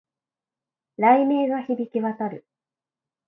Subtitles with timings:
[0.97, 2.47] 雷鳴が響き渡る